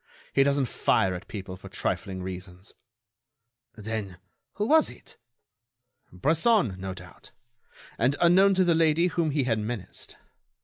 [0.33, 2.73] He doesn't fire at people for trifling reasons."
[3.75, 4.17] "Then,
[4.53, 5.15] who was it?"
[6.11, 7.29] "Bresson, no doubt,
[7.99, 10.17] and unknown to the lady whom he had menaced.